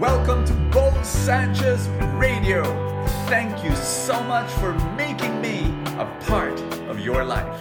[0.00, 2.64] Welcome to Bo Sanchez Radio.
[3.26, 5.66] Thank you so much for making me
[5.98, 6.58] a part
[6.88, 7.60] of your life.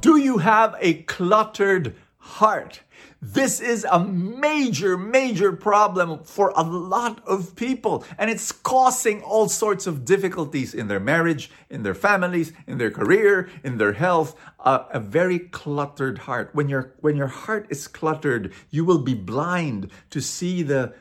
[0.00, 2.80] Do you have a cluttered heart?
[3.20, 9.46] This is a major, major problem for a lot of people, and it's causing all
[9.46, 14.34] sorts of difficulties in their marriage, in their families, in their career, in their health.
[14.60, 16.50] A very cluttered heart.
[16.54, 20.94] When your when your heart is cluttered, you will be blind to see the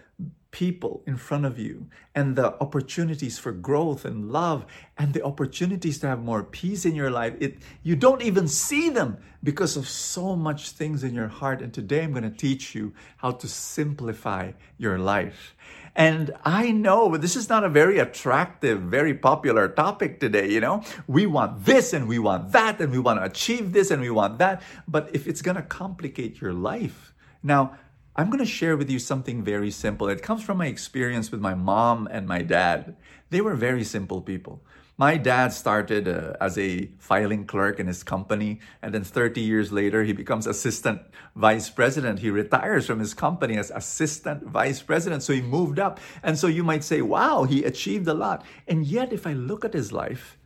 [0.56, 1.86] people in front of you
[2.16, 4.66] and the opportunities for growth and love
[4.98, 8.88] and the opportunities to have more peace in your life it you don't even see
[8.88, 12.74] them because of so much things in your heart and today i'm going to teach
[12.74, 15.58] you how to simplify your life
[15.98, 20.52] and I know this is not a very attractive, very popular topic today.
[20.52, 23.92] You know, we want this and we want that and we want to achieve this
[23.92, 24.62] and we want that.
[24.90, 27.78] But if it's going to complicate your life, now
[28.18, 30.08] I'm going to share with you something very simple.
[30.08, 32.96] It comes from my experience with my mom and my dad.
[33.30, 34.64] They were very simple people.
[34.98, 39.74] My dad started uh, as a filing clerk in his company, and then 30 years
[39.74, 41.02] later, he becomes assistant
[41.36, 42.20] vice president.
[42.20, 45.22] He retires from his company as assistant vice president.
[45.22, 46.00] So he moved up.
[46.24, 48.46] And so you might say, wow, he achieved a lot.
[48.66, 50.38] And yet, if I look at his life,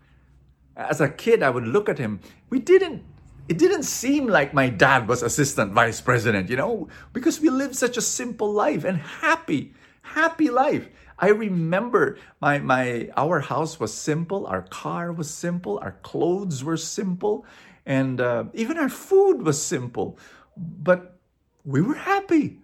[0.75, 2.19] as a kid, I would look at him.
[2.49, 3.03] We didn't
[3.50, 7.75] it didn't seem like my dad was assistant vice president, you know, because we lived
[7.75, 10.88] such a simple life and happy, happy life.
[11.17, 16.78] I remember my my our house was simple, our car was simple, our clothes were
[16.78, 17.44] simple,
[17.88, 20.19] and uh, even our food was simple,
[20.56, 21.17] but
[21.66, 22.61] we were happy.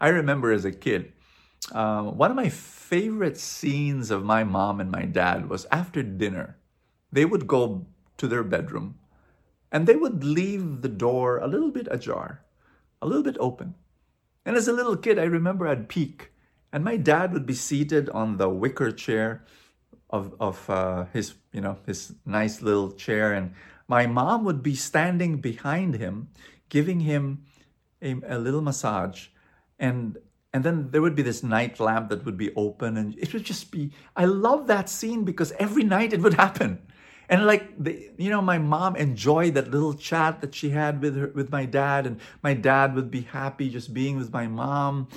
[0.00, 1.12] I remember as a kid,
[1.72, 6.56] uh, one of my favorite scenes of my mom and my dad was after dinner.
[7.12, 7.84] They would go
[8.16, 8.96] to their bedroom
[9.72, 12.44] and they would leave the door a little bit ajar,
[13.00, 13.74] a little bit open.
[14.44, 16.30] And as a little kid, I remember I'd peek,
[16.72, 19.44] and my dad would be seated on the wicker chair
[20.10, 23.54] of, of uh, his, you know, his nice little chair, and
[23.88, 26.28] my mom would be standing behind him,
[26.68, 27.44] giving him
[28.02, 29.28] a, a little massage,
[29.78, 30.18] and
[30.54, 33.44] and then there would be this night lamp that would be open, and it would
[33.44, 33.90] just be.
[34.14, 36.82] I love that scene because every night it would happen
[37.32, 41.16] and like the, you know my mom enjoyed that little chat that she had with
[41.16, 45.08] her with my dad and my dad would be happy just being with my mom.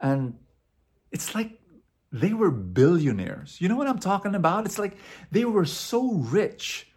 [0.00, 0.34] And
[1.12, 1.60] it's like
[2.10, 3.60] they were billionaires.
[3.60, 4.66] You know what i'm talking about?
[4.66, 4.96] It's like
[5.30, 6.90] they were so rich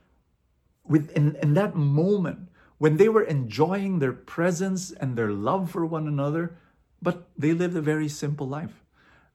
[0.84, 5.86] with in, in that moment when they were enjoying their presence and their love for
[5.86, 6.58] one another
[7.00, 8.84] but they lived a very simple life.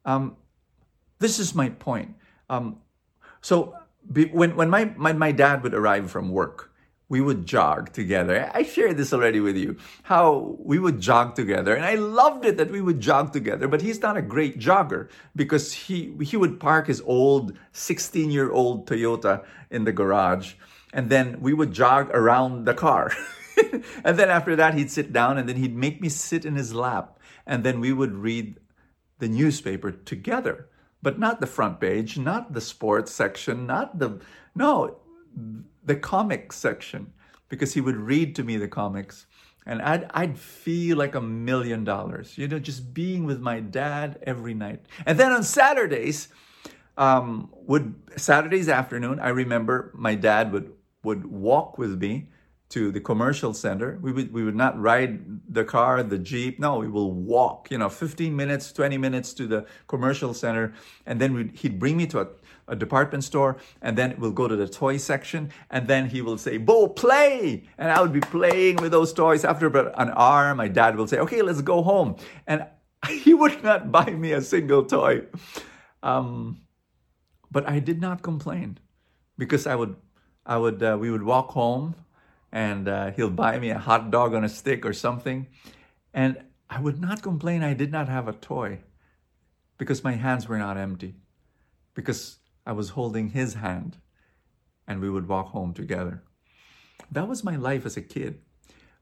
[0.05, 0.37] Um,
[1.19, 2.17] this is my point.
[2.49, 2.79] Um,
[3.43, 3.77] so
[4.09, 6.73] when when my, my my dad would arrive from work,
[7.09, 8.51] we would jog together.
[8.55, 9.77] I shared this already with you.
[10.03, 13.69] How we would jog together, and I loved it that we would jog together.
[13.69, 18.51] But he's not a great jogger because he he would park his old 16 year
[18.51, 20.55] old Toyota in the garage,
[20.93, 23.13] and then we would jog around the car.
[24.05, 26.75] and then after that, he'd sit down, and then he'd make me sit in his
[26.75, 28.59] lap, and then we would read
[29.19, 30.69] the newspaper together
[31.03, 34.21] but not the front page, not the sports section, not the
[34.55, 34.99] no,
[35.85, 37.13] the comic section,
[37.49, 39.27] because he would read to me the comics,
[39.67, 44.19] and I'd I'd feel like a million dollars, you know, just being with my dad
[44.23, 44.87] every night.
[45.07, 46.29] And then on Saturdays,
[46.97, 50.73] um, would Saturdays afternoon, I remember my dad would
[51.05, 52.31] would walk with me
[52.71, 53.99] to the commercial center.
[54.03, 56.61] We would we would not ride the car, the jeep.
[56.61, 57.71] No, we will walk.
[57.71, 60.75] You know, 15 minutes, 20 minutes to the commercial center,
[61.07, 62.29] and then he'd bring me to a,
[62.69, 66.37] a department store, and then we'll go to the toy section, and then he will
[66.37, 69.45] say, "Bo, play," and I would be playing with those toys.
[69.45, 72.67] After about an hour, my dad will say, "Okay, let's go home," and
[73.09, 75.25] he would not buy me a single toy.
[76.03, 76.61] Um,
[77.51, 78.79] but I did not complain
[79.39, 79.97] because I would,
[80.45, 81.95] I would, uh, we would walk home
[82.53, 85.47] and uh, he'll buy me a hot dog on a stick or something.
[86.15, 88.81] And I would not complain I did not have a toy
[89.77, 91.15] because my hands were not empty,
[91.95, 93.99] because I was holding his hand
[94.87, 96.23] and we would walk home together.
[97.11, 98.41] That was my life as a kid.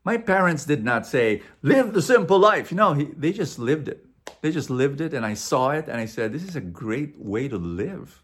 [0.05, 2.73] My parents did not say, live the simple life.
[2.73, 4.05] No, he, they just lived it.
[4.41, 7.19] They just lived it, and I saw it, and I said, this is a great
[7.19, 8.23] way to live.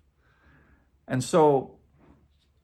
[1.09, 1.79] And so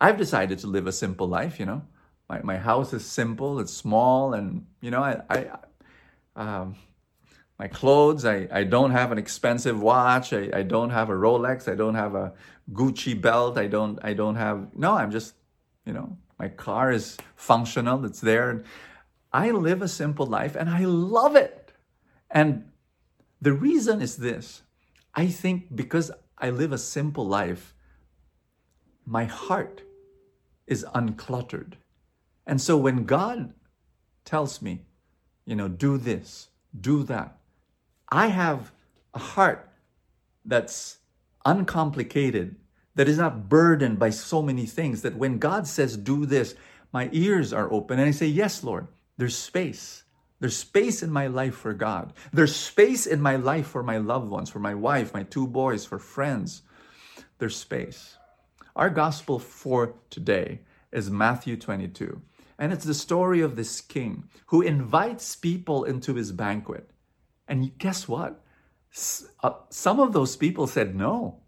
[0.00, 1.82] I've decided to live a simple life, you know
[2.28, 5.46] my, my house is simple, it's small, and you know, I, I
[6.36, 6.76] um,
[7.58, 11.70] my clothes, I, I don't have an expensive watch, I, I don't have a Rolex,
[11.70, 12.32] I don't have a
[12.72, 15.34] Gucci belt, I don't I don't have no, I'm just,
[15.84, 18.62] you know, my car is functional, it's there.
[19.32, 21.72] I live a simple life and I love it.
[22.30, 22.70] And
[23.42, 24.62] the reason is this
[25.14, 27.74] I think because I live a simple life,
[29.04, 29.82] my heart
[30.66, 31.74] is uncluttered.
[32.48, 33.52] And so when God
[34.24, 34.86] tells me,
[35.44, 36.48] you know, do this,
[36.78, 37.36] do that,
[38.08, 38.72] I have
[39.12, 39.70] a heart
[40.46, 40.98] that's
[41.44, 42.56] uncomplicated,
[42.94, 46.54] that is not burdened by so many things, that when God says, do this,
[46.90, 50.04] my ears are open and I say, yes, Lord, there's space.
[50.40, 52.14] There's space in my life for God.
[52.32, 55.84] There's space in my life for my loved ones, for my wife, my two boys,
[55.84, 56.62] for friends.
[57.38, 58.16] There's space.
[58.74, 60.60] Our gospel for today
[60.92, 62.22] is Matthew 22.
[62.58, 66.90] And it's the story of this king who invites people into his banquet.
[67.46, 68.42] And guess what?
[69.42, 71.40] Uh, some of those people said no.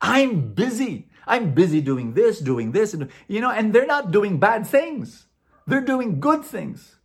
[0.00, 1.08] I'm busy.
[1.26, 5.26] I'm busy doing this, doing this, and you know, and they're not doing bad things.
[5.66, 6.96] They're doing good things.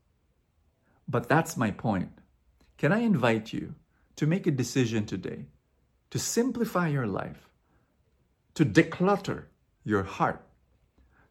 [1.08, 2.10] But that's my point.
[2.78, 3.76] Can I invite you
[4.16, 5.46] to make a decision today
[6.10, 7.50] to simplify your life,
[8.54, 9.46] to declutter
[9.84, 10.42] your heart,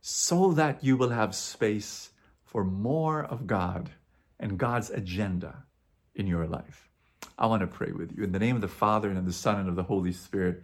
[0.01, 2.11] so that you will have space
[2.55, 3.91] for more of God
[4.39, 5.65] and God's agenda
[6.15, 6.89] in your life?
[7.37, 8.23] I want to pray with you.
[8.23, 10.63] In the name of the Father, and of the Son, and of the Holy Spirit.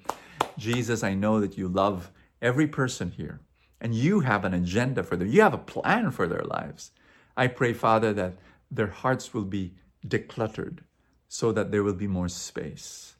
[0.56, 3.40] Jesus, I know that you love every person here,
[3.80, 5.26] and you have an agenda for them.
[5.26, 6.92] You have a plan for their lives.
[7.36, 8.34] I pray, Father, that
[8.70, 9.74] their hearts will be
[10.06, 10.84] decluttered
[11.26, 13.16] so that there will be more space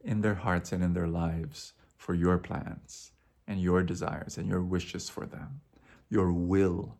[0.00, 3.12] in their hearts and in their lives for your plans
[3.46, 5.60] and your desires and your wishes for them.
[6.08, 6.96] Your will,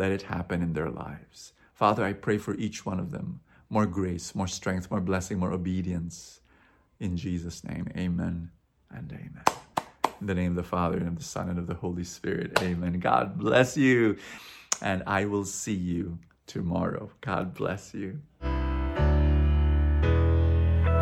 [0.00, 1.52] let it happen in their lives.
[1.74, 5.52] Father, I pray for each one of them more grace, more strength, more blessing, more
[5.52, 6.40] obedience.
[6.98, 8.50] In Jesus' name, amen
[8.90, 9.44] and amen.
[10.18, 12.58] In the name of the Father, and of the Son, and of the Holy Spirit,
[12.62, 12.98] amen.
[12.98, 14.16] God bless you,
[14.80, 17.10] and I will see you tomorrow.
[17.20, 18.20] God bless you.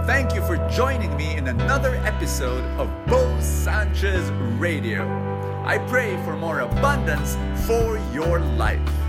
[0.06, 4.28] Thank you for joining me in another episode of Bo Sanchez
[4.60, 5.27] Radio.
[5.64, 9.07] I pray for more abundance for your life.